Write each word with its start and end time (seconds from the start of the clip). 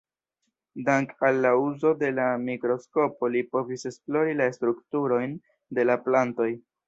Dank'al 0.85 1.41
la 1.45 1.49
uzo 1.63 1.91
de 1.99 2.09
la 2.19 2.23
mikroskopo 2.45 3.29
li 3.35 3.45
povis 3.57 3.87
esplori 3.91 4.35
la 4.41 4.49
strukturojn 4.57 5.37
de 5.81 5.87
la 5.91 5.99
plantoj. 6.09 6.51